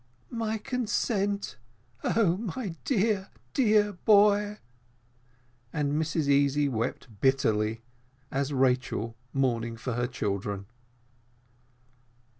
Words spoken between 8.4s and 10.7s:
Rachel mourning for her children.